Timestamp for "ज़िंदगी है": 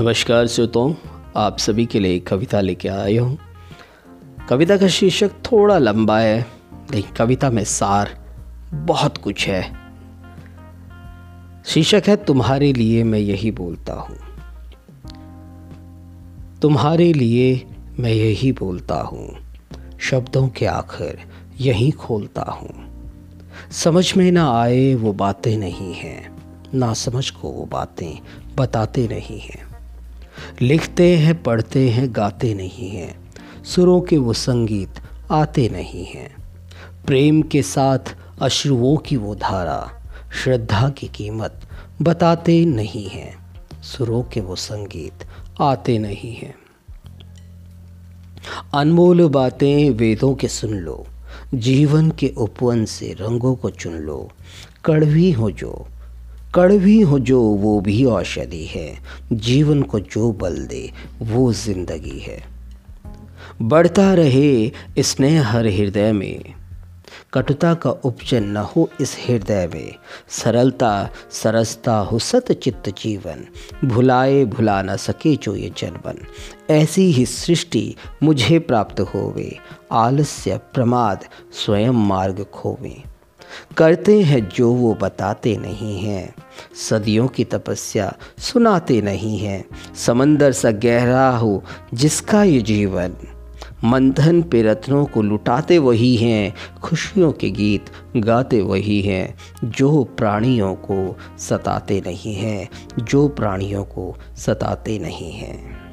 61.52-62.42